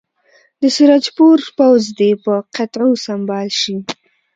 د 0.61 0.63
سراج 0.75 1.05
پور 1.15 1.39
پوځ 1.57 1.83
دې 1.99 2.11
په 2.23 2.33
قطعو 2.55 2.91
سمبال 3.05 3.47
شي. 3.61 3.77